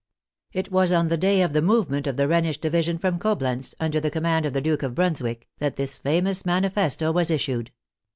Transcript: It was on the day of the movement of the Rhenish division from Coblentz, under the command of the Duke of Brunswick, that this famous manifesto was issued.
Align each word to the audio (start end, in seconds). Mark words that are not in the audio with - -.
It 0.51 0.71
was 0.71 0.91
on 0.91 1.09
the 1.09 1.15
day 1.17 1.43
of 1.43 1.53
the 1.53 1.61
movement 1.61 2.07
of 2.07 2.17
the 2.17 2.27
Rhenish 2.27 2.57
division 2.59 2.97
from 2.97 3.19
Coblentz, 3.19 3.75
under 3.79 3.99
the 3.99 4.09
command 4.09 4.47
of 4.47 4.53
the 4.53 4.59
Duke 4.59 4.81
of 4.81 4.95
Brunswick, 4.95 5.47
that 5.59 5.75
this 5.75 5.99
famous 5.99 6.43
manifesto 6.43 7.11
was 7.11 7.29
issued. 7.29 7.71